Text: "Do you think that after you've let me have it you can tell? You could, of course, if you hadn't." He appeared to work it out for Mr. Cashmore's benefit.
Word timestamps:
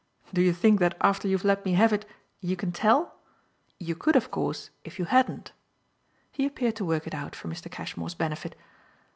"Do 0.33 0.41
you 0.41 0.51
think 0.51 0.79
that 0.79 0.97
after 1.01 1.27
you've 1.27 1.43
let 1.43 1.63
me 1.63 1.73
have 1.73 1.93
it 1.93 2.07
you 2.39 2.55
can 2.55 2.71
tell? 2.71 3.19
You 3.77 3.93
could, 3.93 4.15
of 4.15 4.31
course, 4.31 4.71
if 4.83 4.97
you 4.97 5.05
hadn't." 5.05 5.51
He 6.31 6.47
appeared 6.47 6.77
to 6.77 6.85
work 6.85 7.05
it 7.05 7.13
out 7.13 7.35
for 7.35 7.47
Mr. 7.49 7.69
Cashmore's 7.69 8.15
benefit. 8.15 8.55